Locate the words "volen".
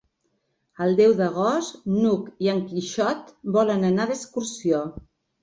3.59-3.87